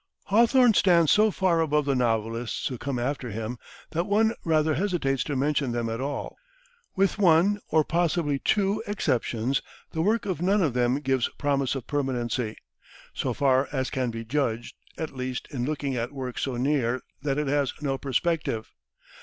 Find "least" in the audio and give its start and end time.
15.15-15.47